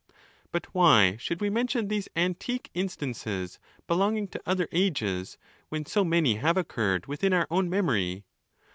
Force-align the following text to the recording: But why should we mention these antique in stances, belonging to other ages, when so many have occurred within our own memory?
But 0.51 0.65
why 0.73 1.15
should 1.17 1.41
we 1.41 1.51
mention 1.51 1.87
these 1.87 2.09
antique 2.15 2.71
in 2.73 2.89
stances, 2.89 3.59
belonging 3.85 4.29
to 4.29 4.41
other 4.47 4.67
ages, 4.71 5.37
when 5.69 5.85
so 5.85 6.03
many 6.03 6.37
have 6.37 6.57
occurred 6.57 7.05
within 7.05 7.33
our 7.33 7.45
own 7.51 7.69
memory? 7.69 8.23